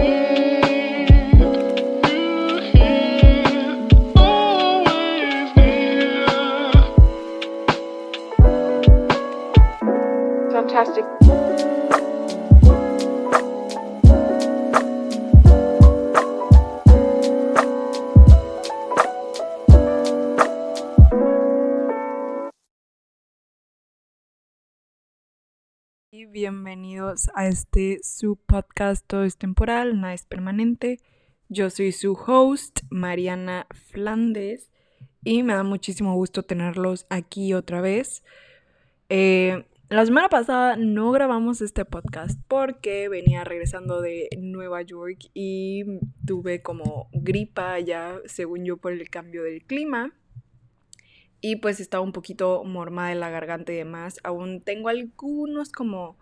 [0.00, 0.29] Fantastic.
[26.32, 31.00] Bienvenidos a este su podcast Todo es temporal, nada es permanente.
[31.48, 34.70] Yo soy su host, Mariana Flandes,
[35.24, 38.22] y me da muchísimo gusto tenerlos aquí otra vez.
[39.08, 45.84] Eh, la semana pasada no grabamos este podcast porque venía regresando de Nueva York y
[46.24, 50.12] tuve como gripa ya, según yo, por el cambio del clima.
[51.40, 54.20] Y pues estaba un poquito mormada de la garganta y demás.
[54.22, 56.18] Aún tengo algunos como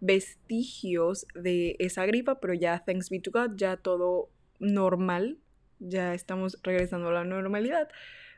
[0.00, 5.38] vestigios de esa gripa, pero ya, thanks be to God, ya todo normal.
[5.78, 7.88] Ya estamos regresando a la normalidad.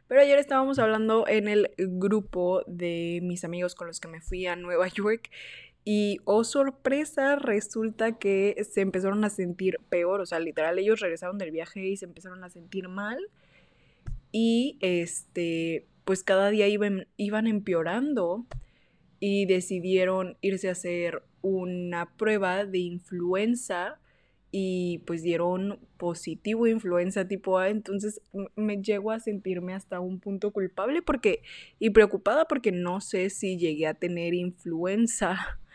[0.09, 4.47] Pero ayer estábamos hablando en el grupo de mis amigos con los que me fui
[4.47, 5.31] a Nueva York.
[5.85, 10.21] Y, oh sorpresa, resulta que se empezaron a sentir peor.
[10.21, 13.19] O sea, literal, ellos regresaron del viaje y se empezaron a sentir mal.
[14.31, 18.47] Y este, pues cada día iban, iban empeorando
[19.25, 24.01] y decidieron irse a hacer una prueba de influenza
[24.51, 28.21] y pues dieron positivo influenza tipo A, entonces
[28.57, 31.43] me llego a sentirme hasta un punto culpable porque
[31.79, 35.39] y preocupada porque no sé si llegué a tener influenza.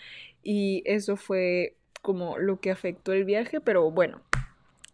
[0.44, 4.22] Y eso fue como lo que afectó el viaje, pero bueno,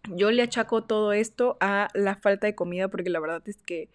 [0.09, 3.89] yo le achaco todo esto a la falta de comida porque la verdad es que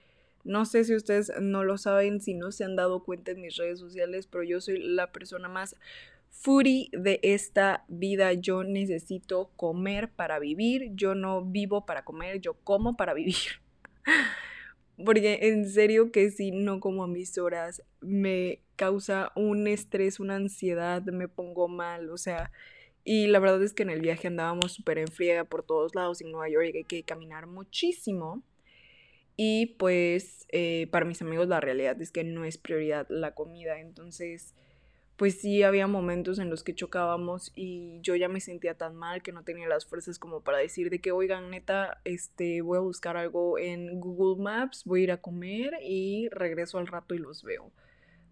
[0.49, 3.57] no sé si ustedes no lo saben, si no se han dado cuenta en mis
[3.57, 5.77] redes sociales, pero yo soy la persona más
[6.31, 8.33] foodie de esta vida.
[8.33, 10.91] Yo necesito comer para vivir.
[10.95, 13.61] Yo no vivo para comer, yo como para vivir.
[15.05, 20.37] Porque en serio que si no como a mis horas me causa un estrés, una
[20.37, 22.51] ansiedad, me pongo mal, o sea,
[23.05, 26.21] y la verdad es que en el viaje andábamos súper en friega por todos lados
[26.21, 28.43] en Nueva York hay que caminar muchísimo.
[29.41, 33.79] Y pues eh, para mis amigos la realidad es que no es prioridad la comida,
[33.79, 34.53] entonces
[35.15, 39.23] pues sí había momentos en los que chocábamos y yo ya me sentía tan mal
[39.23, 42.83] que no tenía las fuerzas como para decir de que, oigan, neta, este, voy a
[42.83, 47.19] buscar algo en Google Maps, voy a ir a comer y regreso al rato y
[47.19, 47.71] los veo.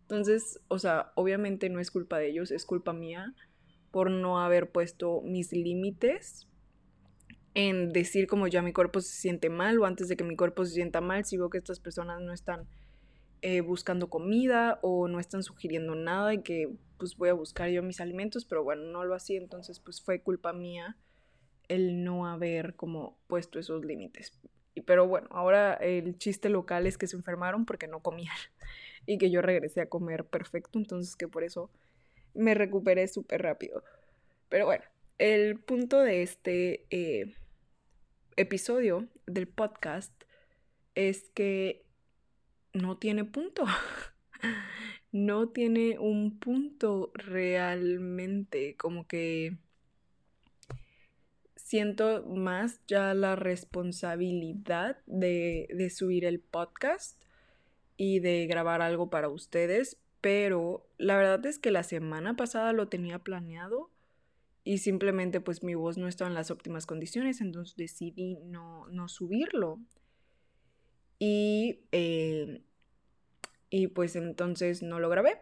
[0.03, 3.33] Entonces, o sea, obviamente no es culpa de ellos, es culpa mía
[3.93, 6.49] por no haber puesto mis límites
[7.57, 10.67] en decir como ya mi cuerpo se siente mal o antes de que mi cuerpo
[10.67, 12.69] se sienta mal, si veo que estas personas no están
[13.41, 17.83] eh, buscando comida o no están sugiriendo nada y que pues voy a buscar yo
[17.83, 20.99] mis alimentos, pero bueno, no lo hacía, entonces pues fue culpa mía
[21.69, 24.39] el no haber como puesto esos límites.
[24.85, 28.37] Pero bueno, ahora el chiste local es que se enfermaron porque no comían
[29.07, 31.71] y que yo regresé a comer perfecto, entonces que por eso
[32.35, 33.83] me recuperé súper rápido.
[34.51, 34.85] Pero bueno,
[35.17, 37.35] el punto de este eh,
[38.37, 40.13] episodio del podcast
[40.95, 41.85] es que
[42.73, 43.65] no tiene punto.
[45.13, 49.57] no tiene un punto realmente, como que
[51.57, 57.21] siento más ya la responsabilidad de, de, subir el podcast
[57.97, 62.89] y de grabar algo para ustedes, pero la verdad es que la semana pasada lo
[62.89, 63.91] tenía planeado
[64.67, 69.09] y simplemente pues mi voz no estaba en las óptimas condiciones, entonces decidí no, no
[69.09, 69.79] subirlo.
[71.21, 72.65] Y eh,
[73.71, 75.39] y pues entonces no lo grabé.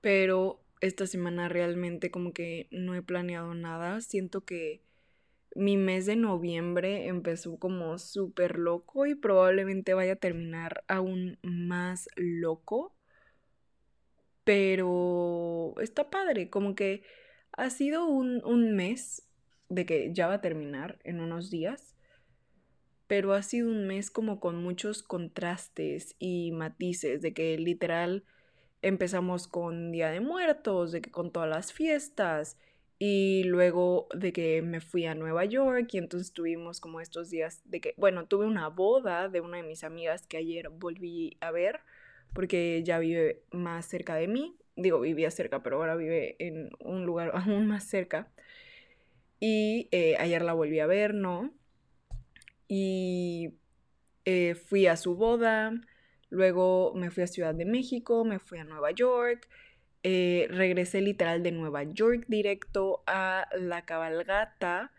[0.00, 4.00] Pero esta semana realmente como que no he planeado nada.
[4.00, 4.82] Siento que
[5.54, 12.08] mi mes de noviembre empezó como súper loco y probablemente vaya a terminar aún más
[12.16, 12.92] loco.
[14.42, 17.04] Pero está padre, como que
[17.56, 19.22] ha sido un, un mes
[19.68, 21.96] de que ya va a terminar en unos días
[23.06, 28.24] pero ha sido un mes como con muchos contrastes y matices, de que literal
[28.82, 32.56] empezamos con Día de Muertos, de que con todas las fiestas,
[32.98, 37.60] y luego de que me fui a Nueva York y entonces tuvimos como estos días
[37.66, 41.50] de que, bueno, tuve una boda de una de mis amigas que ayer volví a
[41.50, 41.80] ver
[42.32, 47.06] porque ya vive más cerca de mí, digo, vivía cerca, pero ahora vive en un
[47.06, 48.28] lugar aún más cerca.
[49.40, 51.52] Y eh, ayer la volví a ver, ¿no?
[52.68, 53.54] y
[54.24, 55.72] eh, fui a su boda,
[56.30, 59.48] luego me fui a Ciudad de México, me fui a Nueva York,
[60.02, 64.92] eh, regresé literal de Nueva York directo a la cabalgata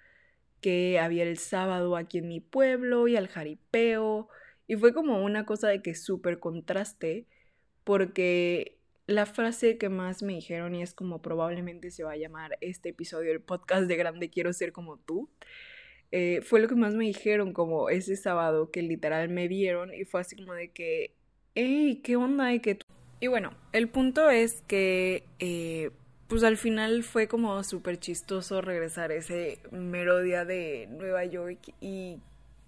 [0.61, 4.27] que había el sábado aquí en mi pueblo y al jaripeo.
[4.67, 7.25] Y fue como una cosa de que súper contraste
[7.83, 8.76] porque
[9.07, 12.89] la frase que más me dijeron y es como probablemente se va a llamar este
[12.89, 15.29] episodio del podcast de Grande Quiero Ser como tú.
[16.11, 20.03] Eh, fue lo que más me dijeron como ese sábado que literal me vieron y
[20.03, 21.15] fue así como de que,
[21.55, 22.53] hey, ¿qué onda?
[22.53, 22.79] Y, que
[23.21, 25.91] y bueno, el punto es que eh,
[26.27, 32.19] pues al final fue como súper chistoso regresar ese mero día de Nueva York y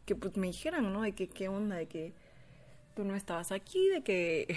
[0.06, 1.02] que pues me dijeran, ¿no?
[1.02, 2.14] De que qué onda, de que
[2.96, 4.48] tú no estabas aquí, de que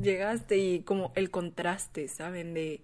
[0.00, 2.54] llegaste y como el contraste, ¿saben?
[2.54, 2.82] De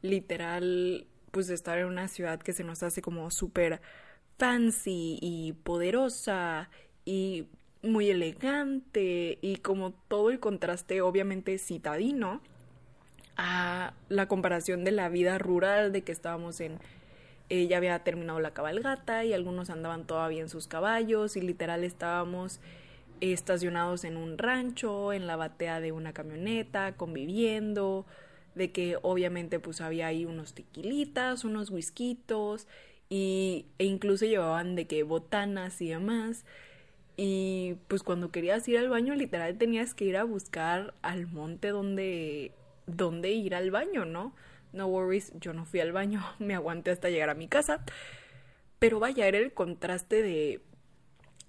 [0.00, 3.80] literal, pues estar en una ciudad que se nos hace como súper
[4.38, 6.70] fancy y poderosa
[7.04, 7.46] y
[7.82, 12.40] muy elegante y como todo el contraste obviamente citadino
[13.36, 16.78] a la comparación de la vida rural de que estábamos en
[17.50, 21.82] eh, ya había terminado la cabalgata y algunos andaban todavía en sus caballos y literal
[21.82, 22.60] estábamos
[23.20, 28.06] estacionados en un rancho, en la batea de una camioneta, conviviendo,
[28.54, 32.66] de que obviamente pues había ahí unos tequilitas, unos whiskitos
[33.08, 36.44] y, e incluso llevaban de que botanas y demás.
[37.16, 41.68] Y pues cuando querías ir al baño, literal tenías que ir a buscar al monte
[41.68, 42.52] donde,
[42.86, 44.34] donde ir al baño, ¿no?
[44.72, 47.84] No worries, yo no fui al baño, me aguanté hasta llegar a mi casa.
[48.78, 50.60] Pero vaya, era el contraste de,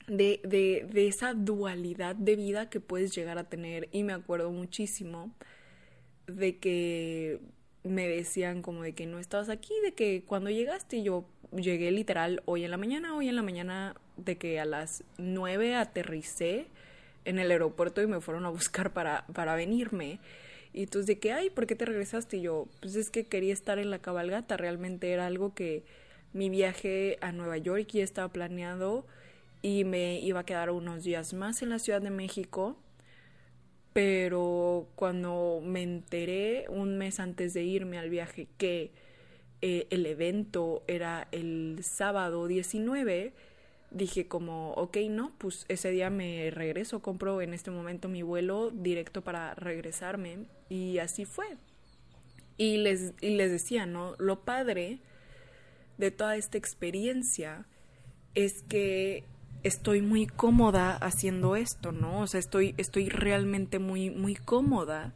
[0.10, 3.88] de, de, de esa dualidad de vida que puedes llegar a tener.
[3.92, 5.32] Y me acuerdo muchísimo
[6.28, 7.40] de que
[7.84, 11.26] me decían como de que no estabas aquí, de que cuando llegaste yo
[11.56, 15.76] llegué literal hoy en la mañana, hoy en la mañana de que a las 9
[15.76, 16.68] aterricé
[17.26, 20.20] en el aeropuerto y me fueron a buscar para, para venirme.
[20.74, 22.38] Y entonces de que, ay, ¿por qué te regresaste?
[22.38, 25.84] Y yo, pues es que quería estar en la cabalgata, realmente era algo que
[26.34, 29.06] mi viaje a Nueva York ya estaba planeado
[29.62, 32.78] y me iba a quedar unos días más en la Ciudad de México.
[33.94, 38.92] Pero cuando me enteré un mes antes de irme al viaje que
[39.62, 43.34] eh, el evento era el sábado 19,
[43.92, 48.72] dije como, ok, no, pues ese día me regreso, compro en este momento mi vuelo
[48.72, 51.58] directo para regresarme y así fue.
[52.58, 54.16] Y les, y les decía, ¿no?
[54.20, 55.00] Lo padre
[55.98, 57.66] de toda esta experiencia
[58.36, 59.26] es que
[59.64, 62.22] estoy muy cómoda haciendo esto, ¿no?
[62.22, 65.14] O sea, estoy, estoy realmente muy, muy cómoda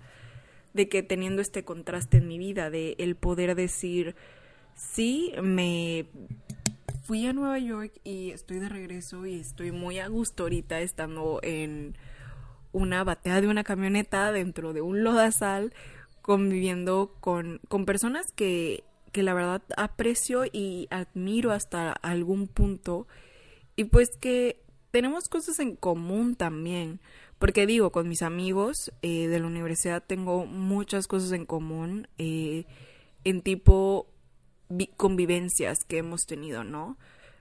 [0.73, 4.15] de que teniendo este contraste en mi vida, de el poder decir,
[4.75, 6.07] sí, me
[7.03, 11.39] fui a Nueva York y estoy de regreso y estoy muy a gusto ahorita estando
[11.43, 11.95] en
[12.71, 15.73] una batea de una camioneta dentro de un lodazal
[16.21, 23.07] conviviendo con, con personas que, que la verdad aprecio y admiro hasta algún punto
[23.75, 26.99] y pues que tenemos cosas en común también.
[27.39, 32.65] Porque digo, con mis amigos eh, de la universidad tengo muchas cosas en común eh,
[33.23, 34.07] en tipo
[34.97, 36.97] convivencias que hemos tenido, ¿no?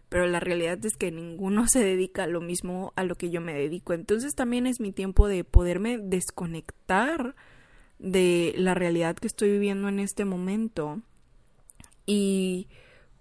[0.08, 3.40] Pero la realidad es que ninguno se dedica a lo mismo a lo que yo
[3.40, 3.93] me dedico.
[3.93, 7.37] Entonces también es mi tiempo de poderme desconectar
[7.99, 11.00] de la realidad que estoy viviendo en este momento
[12.06, 12.69] y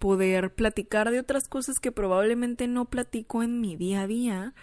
[0.02, 4.54] poder platicar de otras cosas que probablemente no platico en mi día a día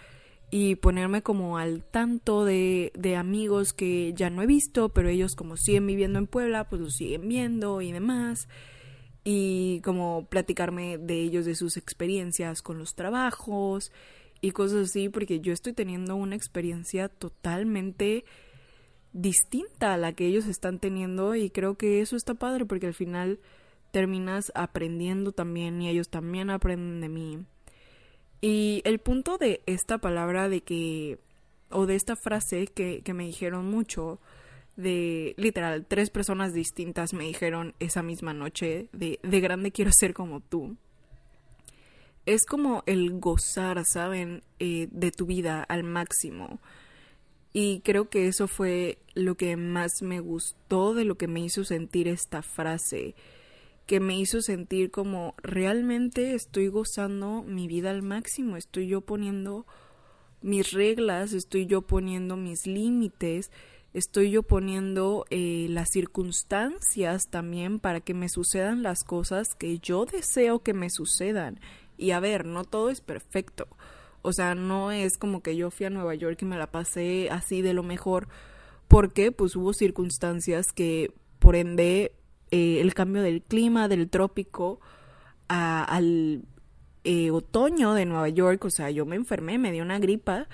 [0.51, 5.35] y ponerme como al tanto de, de amigos que ya no he visto, pero ellos
[5.35, 8.49] como siguen viviendo en Puebla, pues lo siguen viendo y demás.
[9.23, 13.93] Y como platicarme de ellos, de sus experiencias con los trabajos
[14.41, 18.25] y cosas así, porque yo estoy teniendo una experiencia totalmente
[19.13, 22.93] distinta a la que ellos están teniendo y creo que eso está padre porque al
[22.93, 23.39] final
[23.91, 27.45] terminas aprendiendo también y ellos también aprenden de mí.
[28.41, 31.19] Y el punto de esta palabra de que,
[31.69, 34.19] o de esta frase que, que me dijeron mucho,
[34.79, 40.13] de literal, tres personas distintas me dijeron esa misma noche de, de grande quiero ser
[40.13, 40.77] como tú.
[42.25, 44.41] Es como el gozar, ¿saben?
[44.59, 46.59] Eh, de tu vida al máximo.
[47.51, 51.65] Y creo que eso fue lo que más me gustó de lo que me hizo
[51.65, 53.15] sentir esta frase.
[53.89, 58.55] Que me hizo sentir como realmente estoy gozando mi vida al máximo.
[58.55, 59.65] Estoy yo poniendo
[60.41, 63.49] mis reglas, estoy yo poniendo mis límites
[63.93, 70.05] estoy yo poniendo eh, las circunstancias también para que me sucedan las cosas que yo
[70.05, 71.59] deseo que me sucedan.
[71.97, 73.67] Y a ver, no todo es perfecto.
[74.21, 77.29] O sea, no es como que yo fui a Nueva York y me la pasé
[77.31, 78.27] así de lo mejor,
[78.87, 82.11] porque pues hubo circunstancias que por ende
[82.51, 84.79] eh, el cambio del clima del trópico
[85.47, 86.43] al
[87.03, 90.47] eh, otoño de Nueva York, o sea, yo me enfermé, me dio una gripa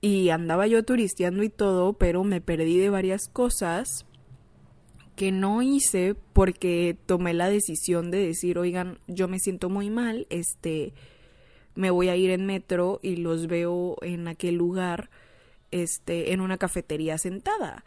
[0.00, 4.06] y andaba yo turisteando y todo, pero me perdí de varias cosas
[5.16, 10.26] que no hice porque tomé la decisión de decir, oigan, yo me siento muy mal,
[10.30, 10.92] este,
[11.74, 15.10] me voy a ir en metro y los veo en aquel lugar,
[15.70, 17.84] este, en una cafetería sentada,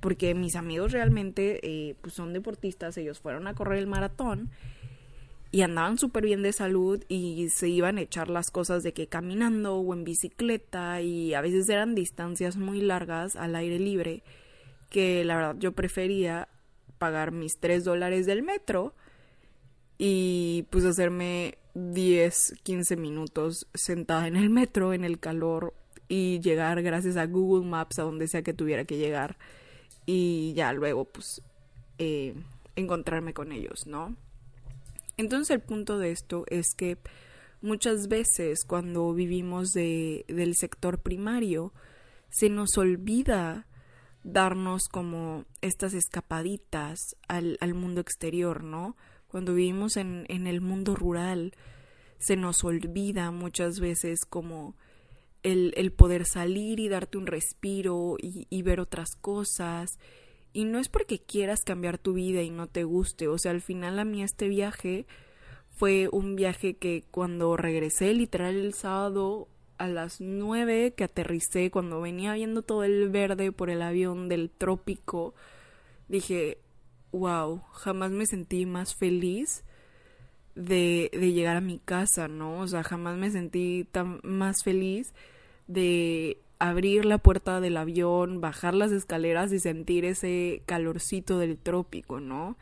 [0.00, 4.50] porque mis amigos realmente, eh, pues son deportistas, ellos fueron a correr el maratón
[5.50, 9.06] y andaban súper bien de salud y se iban a echar las cosas de que
[9.06, 14.22] caminando o en bicicleta y a veces eran distancias muy largas al aire libre
[14.90, 16.48] que la verdad yo prefería
[16.98, 18.94] pagar mis 3 dólares del metro
[19.96, 25.74] y pues hacerme 10, 15 minutos sentada en el metro en el calor
[26.08, 29.38] y llegar gracias a Google Maps a donde sea que tuviera que llegar
[30.10, 31.42] y ya luego pues
[31.98, 32.34] eh,
[32.76, 34.16] encontrarme con ellos, ¿no?
[35.18, 36.96] Entonces el punto de esto es que
[37.60, 41.74] muchas veces cuando vivimos de, del sector primario
[42.30, 43.66] se nos olvida
[44.24, 46.98] darnos como estas escapaditas
[47.28, 48.96] al, al mundo exterior, ¿no?
[49.26, 51.52] Cuando vivimos en, en, el mundo rural
[52.18, 54.74] se nos olvida muchas veces como
[55.52, 59.98] el, poder salir y darte un respiro y, y ver otras cosas.
[60.52, 63.60] Y no es porque quieras cambiar tu vida y no te guste, o sea, al
[63.60, 65.06] final a mí este viaje
[65.70, 72.00] fue un viaje que cuando regresé literal el sábado a las nueve que aterricé, cuando
[72.00, 75.34] venía viendo todo el verde por el avión del trópico,
[76.08, 76.58] dije,
[77.12, 79.64] wow, jamás me sentí más feliz
[80.56, 82.58] de, de llegar a mi casa, ¿no?
[82.58, 85.14] O sea, jamás me sentí tan más feliz
[85.68, 92.18] de abrir la puerta del avión, bajar las escaleras y sentir ese calorcito del trópico,
[92.18, 92.56] ¿no?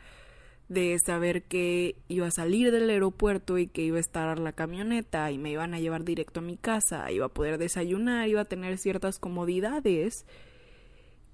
[0.69, 5.31] De saber que iba a salir del aeropuerto y que iba a estar la camioneta
[5.31, 8.45] y me iban a llevar directo a mi casa, iba a poder desayunar, iba a
[8.45, 10.25] tener ciertas comodidades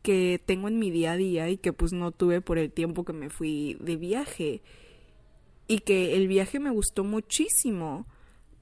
[0.03, 3.03] que tengo en mi día a día y que pues no tuve por el tiempo
[3.03, 4.62] que me fui de viaje.
[5.68, 8.06] Y que el viaje me gustó muchísimo,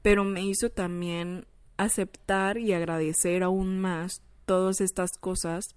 [0.04, 1.46] pero me hizo también
[1.84, 5.76] aceptar y agradecer aún más todas estas cosas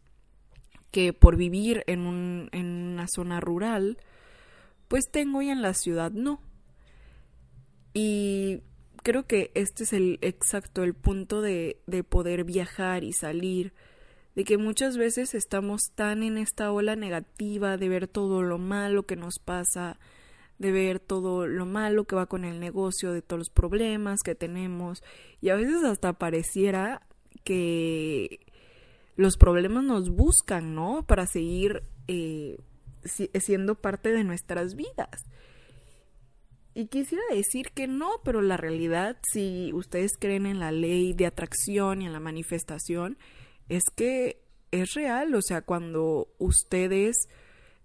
[0.91, 3.99] que por vivir en, un, en una zona rural,
[4.89, 6.41] pues tengo y en la ciudad no.
[7.93, 8.61] Y
[9.03, 13.73] creo que este es el exacto, el punto de, de poder viajar y salir,
[14.35, 19.05] de que muchas veces estamos tan en esta ola negativa de ver todo lo malo
[19.05, 19.99] que nos pasa,
[20.59, 24.35] de ver todo lo malo que va con el negocio, de todos los problemas que
[24.35, 25.03] tenemos
[25.41, 27.07] y a veces hasta pareciera
[27.45, 28.41] que
[29.17, 31.05] los problemas nos buscan, ¿no?
[31.07, 32.59] Para seguir eh,
[33.05, 35.25] siendo parte de nuestras vidas.
[36.75, 41.27] Y quisiera decir que no, pero la realidad, si ustedes creen en la ley de
[41.27, 43.17] atracción y en la manifestación,
[43.69, 44.43] es que
[44.73, 47.29] es real, o sea, cuando ustedes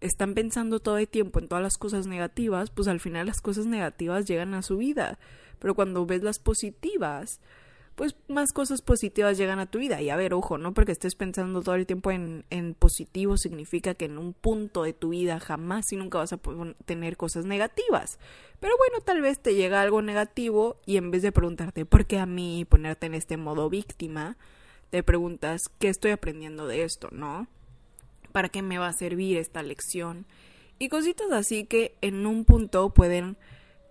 [0.01, 3.65] están pensando todo el tiempo en todas las cosas negativas, pues al final las cosas
[3.65, 5.20] negativas llegan a su vida.
[5.60, 7.41] Pero cuando ves las positivas,
[7.96, 10.01] pues más cosas positivas llegan a tu vida.
[10.01, 12.46] Y a ver, ojo, no porque estés pensando todo el tiempo en,
[12.79, 16.39] positivo significa que en un punto de tu vida jamás y nunca vas a
[16.86, 18.18] tener cosas negativas.
[18.62, 22.20] Pero bueno, tal vez te llega algo negativo y en vez de preguntarte por qué
[22.20, 24.38] a mí ponerte en este modo víctima,
[24.91, 27.48] te preguntas qué estoy aprendiendo de esto, ¿no?
[28.31, 30.25] Para qué me va a servir esta lección
[30.79, 33.38] y cositas así que en un punto pueden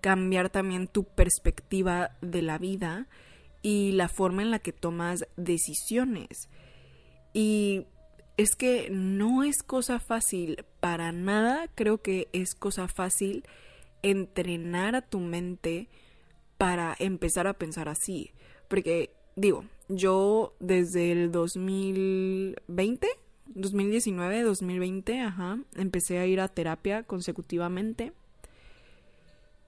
[0.01, 3.07] cambiar también tu perspectiva de la vida
[3.63, 6.49] y la forma en la que tomas decisiones.
[7.35, 7.87] Y
[8.39, 13.45] es que no es cosa fácil, para nada creo que es cosa fácil
[14.03, 15.89] entrenar a tu mente
[16.57, 18.33] para empezar a pensar así.
[18.69, 23.09] Porque digo, yo desde el 2020
[23.55, 28.13] 2019, 2020, ajá, empecé a ir a terapia consecutivamente.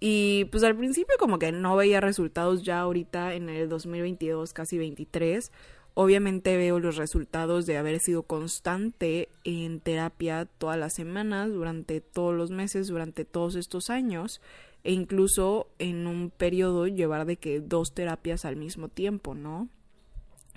[0.01, 4.79] Y pues al principio como que no veía resultados ya ahorita en el 2022, casi
[4.79, 5.53] 23.
[5.95, 12.35] Obviamente veo los resultados de haber sido constante en terapia todas las semanas, durante todos
[12.35, 14.41] los meses, durante todos estos años,
[14.85, 19.69] e incluso en un periodo llevar de que dos terapias al mismo tiempo, ¿no?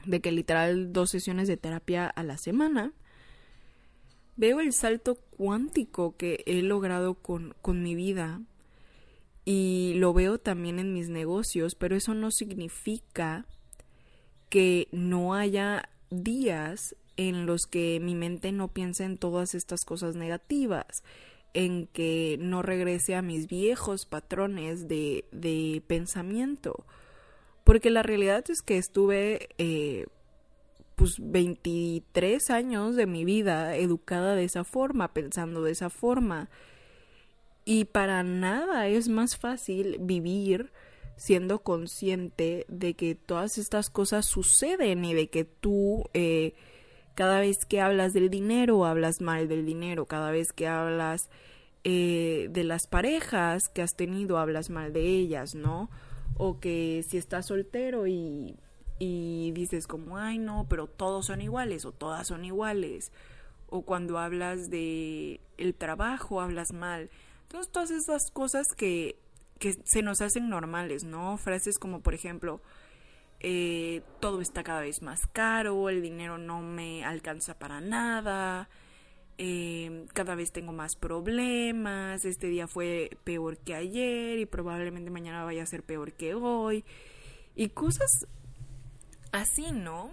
[0.06, 2.94] De que literal dos sesiones de terapia a la semana
[4.36, 8.42] veo el salto cuántico que he logrado con, con mi vida
[9.46, 13.46] y lo veo también en mis negocios, pero eso no significa
[14.50, 20.16] que no haya días en los que mi mente no piense en todas estas cosas
[20.16, 21.04] negativas,
[21.54, 26.86] en que no regrese a mis viejos patrones de, de pensamiento.
[27.64, 30.08] Porque la realidad es que estuve eh,
[30.96, 36.50] pues 23 años de mi vida educada de esa forma, pensando de esa forma.
[37.66, 40.72] Y para nada es más fácil vivir
[41.16, 46.54] siendo consciente de que todas estas cosas suceden y de que tú eh,
[47.16, 51.30] cada vez que hablas del dinero hablas mal del dinero, cada vez que hablas
[51.84, 55.90] eh, de las parejas que has tenido hablas mal de ellas, ¿no?
[56.38, 58.58] O que si estás soltero y,
[59.00, 63.12] y dices como, ay no, pero todos son iguales o todas son iguales.
[63.70, 67.10] O cuando hablas de el trabajo hablas mal.
[67.44, 69.18] Entonces todas esas cosas que
[69.60, 71.38] que se nos hacen normales, ¿no?
[71.38, 72.62] Frases como, por ejemplo,
[73.40, 78.70] eh, todo está cada vez más caro, el dinero no me alcanza para nada,
[79.38, 85.46] eh, cada vez tengo más problemas, este día fue peor que ayer y probablemente mañana
[85.46, 86.84] vaya a ser peor que hoy,
[87.56, 88.28] y cosas
[89.34, 90.12] así, ¿no?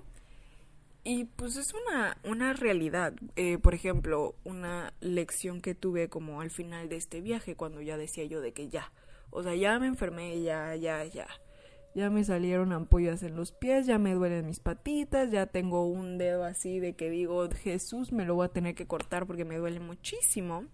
[1.05, 3.15] Y pues es una, una realidad.
[3.37, 7.97] Eh, por ejemplo, una lección que tuve como al final de este viaje, cuando ya
[7.97, 8.93] decía yo de que ya,
[9.31, 11.29] o sea, ya me enfermé, ya, ya, ya.
[11.95, 16.19] Ya me salieron ampollas en los pies, ya me duelen mis patitas, ya tengo un
[16.19, 19.57] dedo así de que digo, Jesús, me lo voy a tener que cortar porque me
[19.57, 20.67] duele muchísimo.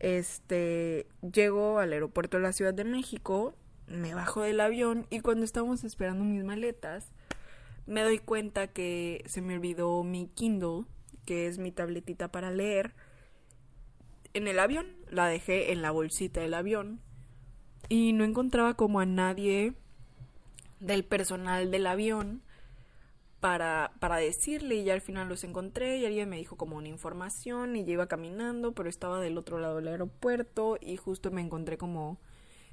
[0.00, 3.54] Este, llego al aeropuerto de la Ciudad de México,
[3.86, 7.12] me bajo del avión y cuando estamos esperando mis maletas,
[7.86, 10.84] me doy cuenta que se me olvidó mi Kindle,
[11.26, 12.94] que es mi tabletita para leer,
[14.34, 14.86] en el avión.
[15.08, 17.00] La dejé en la bolsita del avión
[17.88, 19.74] y no encontraba como a nadie
[20.78, 22.42] del personal del avión
[23.40, 26.88] para, para decirle y ya al final los encontré y alguien me dijo como una
[26.88, 31.40] información y yo iba caminando pero estaba del otro lado del aeropuerto y justo me
[31.40, 32.20] encontré como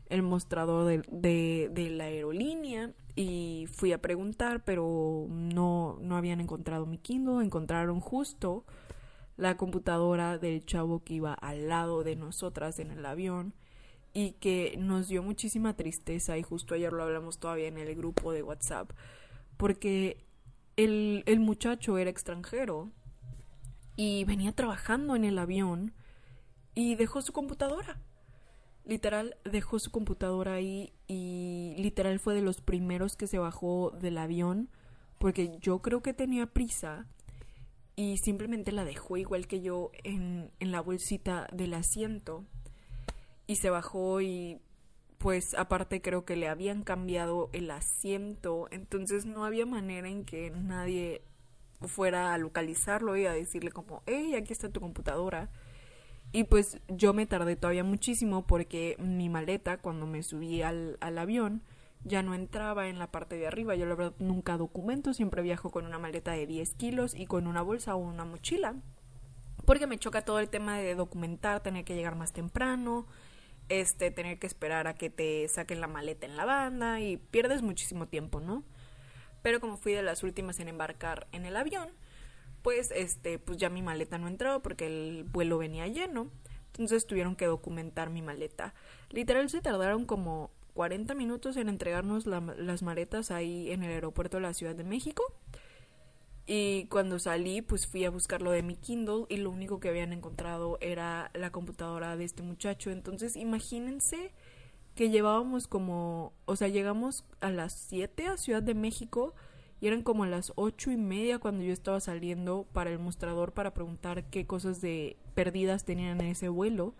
[0.09, 6.86] el mostrador de, de, la aerolínea y fui a preguntar pero no, no habían encontrado
[6.86, 8.65] mi Kindle, encontraron justo
[9.38, 13.53] la computadora del chavo que iba al lado de nosotras en el avión
[14.13, 18.32] y que nos dio muchísima tristeza y justo ayer lo hablamos todavía en el grupo
[18.32, 18.91] de WhatsApp
[19.58, 20.25] porque
[20.75, 22.89] el, el muchacho era extranjero
[23.95, 25.93] y venía trabajando en el avión
[26.75, 27.99] y dejó su computadora.
[28.88, 34.17] Literal, dejó su computadora ahí y literal fue de los primeros que se bajó del
[34.17, 34.69] avión
[35.19, 37.06] porque yo creo que tenía prisa
[37.97, 42.45] y simplemente la dejó igual que yo en, en la bolsita del asiento
[43.45, 44.62] y se bajó y
[45.17, 50.52] pues aparte creo que le habían cambiado el asiento, entonces no había manera en que
[50.52, 51.23] nadie
[51.82, 55.50] fuera a localizarlo y a decirle como, hey, aquí está tu computadora.
[56.31, 61.17] Y pues yo me tardé todavía muchísimo porque mi maleta cuando me subí al, al
[61.17, 61.61] avión
[62.03, 63.75] ya no entraba en la parte de arriba.
[63.75, 67.47] Yo la verdad nunca documento, siempre viajo con una maleta de 10 kilos y con
[67.47, 68.75] una bolsa o una mochila.
[69.65, 73.05] Porque me choca todo el tema de documentar, tener que llegar más temprano,
[73.69, 77.61] este, tener que esperar a que te saquen la maleta en la banda y pierdes
[77.61, 78.63] muchísimo tiempo, ¿no?
[79.41, 81.89] Pero como fui de las últimas en embarcar en el avión,
[82.67, 86.30] pues este, pues ya mi maleta no entró porque el vuelo venía lleno.
[86.73, 88.73] Entonces tuvieron que documentar mi maleta.
[89.10, 94.43] Literal se tardaron como 40 minutos en entregarnos las maletas ahí en el aeropuerto de
[94.43, 95.23] la Ciudad de México.
[96.45, 99.88] Y cuando salí, pues fui a buscar lo de mi Kindle y lo único que
[99.88, 102.91] habían encontrado era la computadora de este muchacho.
[102.91, 104.34] Entonces, imagínense
[104.93, 109.36] que llevábamos como, o sea, llegamos a las 7 a Ciudad de México
[109.79, 113.73] y eran como las ocho y media cuando yo estaba saliendo para el mostrador para
[113.73, 116.95] preguntar qué cosas de perdidas tenían en ese vuelo.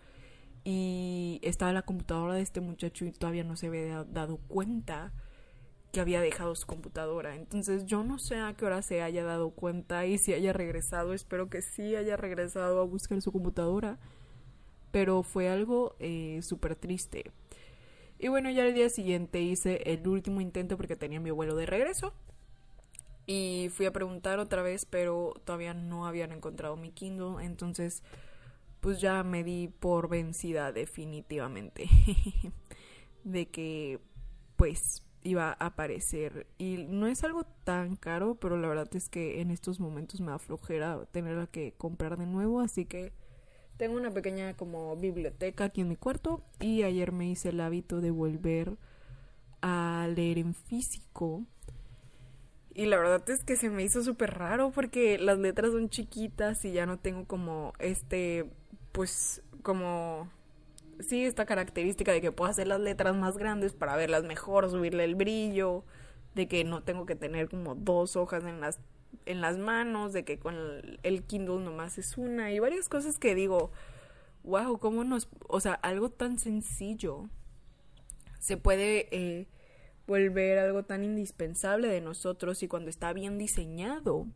[0.64, 5.12] Y estaba la computadora de este muchacho y todavía no se había dado cuenta
[5.92, 7.34] que había dejado su computadora.
[7.36, 11.14] Entonces yo no sé a qué hora se haya dado cuenta y si haya regresado.
[11.14, 13.98] Espero que sí haya regresado a buscar su computadora.
[14.92, 17.30] Pero fue algo eh, súper triste.
[18.18, 21.66] Y bueno, ya el día siguiente hice el último intento porque tenía mi vuelo de
[21.66, 22.12] regreso.
[23.30, 27.44] Y fui a preguntar otra vez, pero todavía no habían encontrado mi Kindle.
[27.44, 28.02] Entonces,
[28.80, 31.90] pues ya me di por vencida definitivamente.
[33.24, 34.00] de que,
[34.56, 36.46] pues, iba a aparecer.
[36.56, 40.30] Y no es algo tan caro, pero la verdad es que en estos momentos me
[40.30, 42.60] da flojera tenerla que comprar de nuevo.
[42.60, 43.12] Así que
[43.76, 46.42] tengo una pequeña como biblioteca aquí en mi cuarto.
[46.60, 48.78] Y ayer me hice el hábito de volver
[49.60, 51.44] a leer en físico.
[52.78, 56.64] Y la verdad es que se me hizo súper raro porque las letras son chiquitas
[56.64, 58.48] y ya no tengo como este
[58.92, 60.30] pues como
[61.00, 65.02] sí esta característica de que puedo hacer las letras más grandes para verlas mejor, subirle
[65.02, 65.82] el brillo,
[66.36, 68.78] de que no tengo que tener como dos hojas en las
[69.26, 70.54] en las manos, de que con
[71.02, 73.72] el, Kindle nomás es una y varias cosas que digo,
[74.44, 77.28] wow, cómo nos, o sea, algo tan sencillo
[78.38, 79.48] se puede eh,
[80.08, 84.26] volver algo tan indispensable de nosotros y cuando está bien diseñado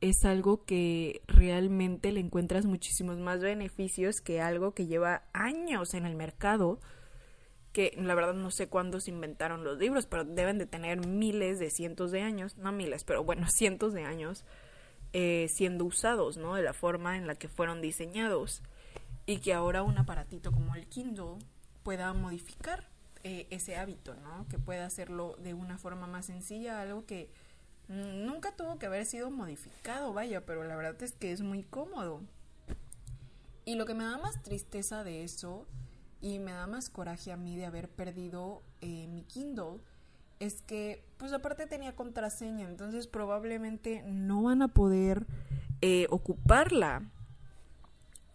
[0.00, 6.06] es algo que realmente le encuentras muchísimos más beneficios que algo que lleva años en
[6.06, 6.80] el mercado
[7.72, 11.58] que la verdad no sé cuándo se inventaron los libros, pero deben de tener miles
[11.58, 14.44] de cientos de años, no miles, pero bueno, cientos de años
[15.12, 16.54] eh, siendo usados, ¿no?
[16.54, 18.62] De la forma en la que fueron diseñados.
[19.26, 21.36] Y que ahora un aparatito como el Kindle
[21.82, 22.88] pueda modificar
[23.24, 24.46] eh, ese hábito, ¿no?
[24.48, 27.30] Que pueda hacerlo de una forma más sencilla, algo que
[27.88, 32.20] nunca tuvo que haber sido modificado, vaya, pero la verdad es que es muy cómodo.
[33.64, 35.66] Y lo que me da más tristeza de eso
[36.20, 39.80] y me da más coraje a mí de haber perdido eh, mi Kindle
[40.40, 45.26] es que pues aparte tenía contraseña entonces probablemente no van a poder
[45.80, 47.02] eh, ocuparla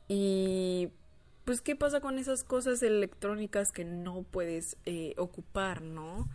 [0.07, 0.91] y
[1.45, 6.29] pues qué pasa con esas cosas electrónicas que no puedes eh, ocupar no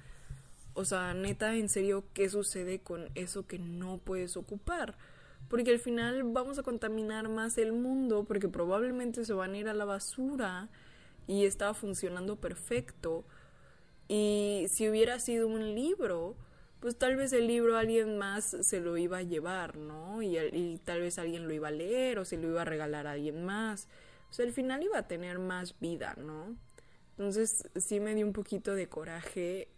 [0.75, 4.97] o sea neta en serio qué sucede con eso que no puedes ocupar
[5.49, 9.68] porque al final vamos a contaminar más el mundo porque probablemente se van a ir
[9.68, 10.68] a la basura
[11.29, 13.25] y estaba funcionando perfecto.
[14.09, 16.35] Y si hubiera sido un libro,
[16.81, 20.23] pues tal vez el libro alguien más se lo iba a llevar, ¿no?
[20.23, 23.12] Y, tal vez alguien lo iba a leer o se lo iba a regalar a
[23.12, 23.88] alguien más.
[24.31, 26.57] Sea, al final iba a tener más vida, ¿no?
[27.11, 29.69] Entonces sí me dio un poquito de coraje,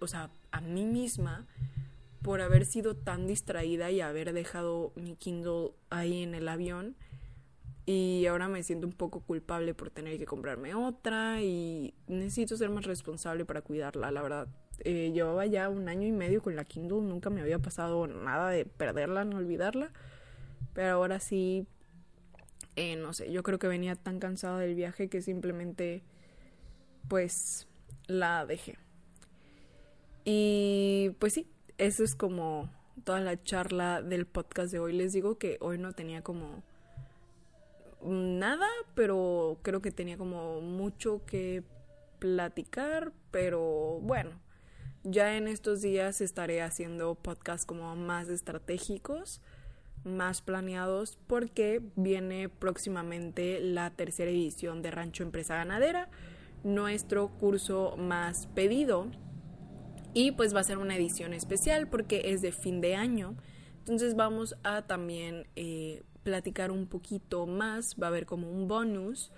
[0.00, 1.46] o sea, a mí misma
[2.22, 6.96] por haber sido tan distraída y haber dejado mi Kindle ahí en el avión
[7.86, 12.70] y ahora me siento un poco culpable por tener que comprarme otra y necesito ser
[12.70, 14.48] más responsable para cuidarla, la verdad.
[14.80, 18.48] Eh, llevaba ya un año y medio con la Kindle, nunca me había pasado nada
[18.48, 19.92] de perderla ni olvidarla,
[20.72, 21.66] pero ahora sí,
[22.76, 26.02] eh, no sé, yo creo que venía tan cansada del viaje que simplemente
[27.08, 27.68] pues
[28.06, 28.78] la dejé.
[30.24, 31.46] Y pues sí,
[31.78, 32.70] eso es como
[33.04, 34.92] toda la charla del podcast de hoy.
[34.92, 36.62] Les digo que hoy no tenía como
[38.02, 41.62] nada, pero creo que tenía como mucho que
[42.18, 44.30] platicar, pero bueno,
[45.02, 49.42] ya en estos días estaré haciendo podcasts como más estratégicos,
[50.04, 56.08] más planeados, porque viene próximamente la tercera edición de Rancho Empresa Ganadera,
[56.62, 59.06] nuestro curso más pedido.
[60.12, 63.34] Y pues va a ser una edición especial porque es de fin de año.
[63.80, 69.30] Entonces vamos a también eh, platicar un poquito más, va a haber como un bonus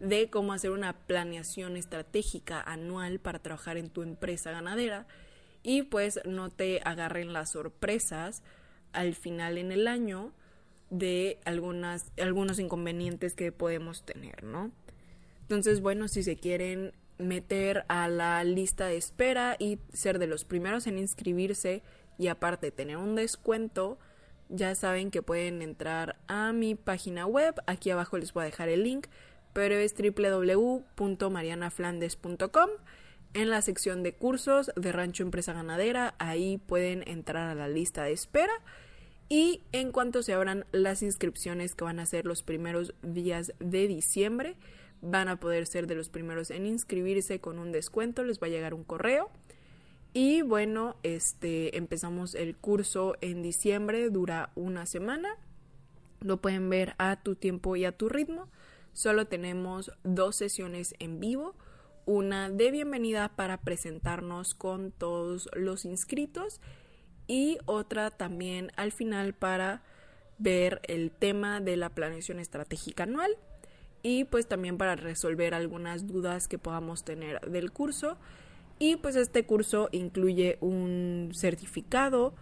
[0.00, 5.06] de cómo hacer una planeación estratégica anual para trabajar en tu empresa ganadera
[5.62, 8.42] y pues no te agarren las sorpresas
[8.96, 10.32] al final en el año
[10.90, 14.72] de algunas, algunos inconvenientes que podemos tener, ¿no?
[15.42, 20.44] Entonces, bueno, si se quieren meter a la lista de espera y ser de los
[20.44, 21.82] primeros en inscribirse
[22.18, 23.98] y aparte tener un descuento,
[24.48, 28.68] ya saben que pueden entrar a mi página web, aquí abajo les voy a dejar
[28.68, 29.06] el link,
[29.52, 32.70] pero es www.marianaflandes.com.
[33.34, 38.04] En la sección de cursos de Rancho Empresa Ganadera, ahí pueden entrar a la lista
[38.04, 38.52] de espera.
[39.28, 43.88] Y en cuanto se abran las inscripciones que van a ser los primeros días de
[43.88, 44.56] diciembre,
[45.02, 48.50] van a poder ser de los primeros en inscribirse con un descuento, les va a
[48.50, 49.30] llegar un correo
[50.18, 55.36] y bueno, este empezamos el curso en diciembre, dura una semana.
[56.20, 58.48] Lo pueden ver a tu tiempo y a tu ritmo.
[58.94, 61.54] Solo tenemos dos sesiones en vivo,
[62.06, 66.62] una de bienvenida para presentarnos con todos los inscritos
[67.26, 69.82] y otra también al final para
[70.38, 73.36] ver el tema de la planeación estratégica anual
[74.02, 78.16] y pues también para resolver algunas dudas que podamos tener del curso.
[78.78, 82.34] Y pues este curso incluye un certificado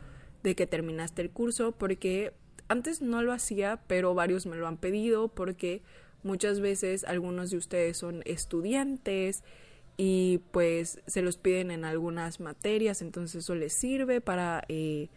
[0.42, 2.34] de que terminaste el curso porque
[2.68, 5.82] antes no lo hacía, pero varios me lo han pedido porque
[6.22, 9.44] muchas veces algunos de ustedes son estudiantes
[9.96, 15.08] y pues se los piden en algunas materias, entonces eso les sirve para eh,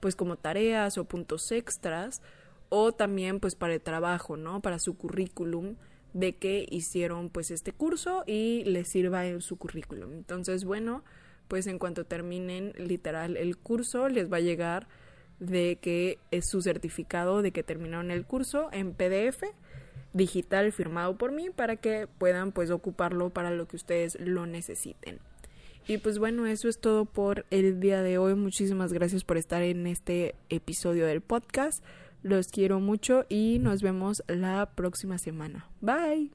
[0.00, 2.22] pues como tareas o puntos extras
[2.68, 4.60] o también pues para el trabajo, ¿no?
[4.60, 5.76] Para su currículum
[6.14, 10.12] de que hicieron pues este curso y les sirva en su currículum.
[10.12, 11.04] Entonces, bueno,
[11.48, 14.88] pues en cuanto terminen literal el curso les va a llegar
[15.38, 19.42] de que es su certificado de que terminaron el curso en PDF
[20.12, 25.18] digital firmado por mí para que puedan pues ocuparlo para lo que ustedes lo necesiten.
[25.86, 28.34] Y pues bueno, eso es todo por el día de hoy.
[28.34, 31.82] Muchísimas gracias por estar en este episodio del podcast.
[32.22, 35.68] Los quiero mucho y nos vemos la próxima semana.
[35.80, 36.30] Bye.